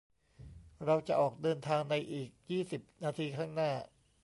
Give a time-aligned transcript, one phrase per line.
[0.85, 3.71] เราจะออกเดินทางในอีกยี่สิบนาทีข้างหน้า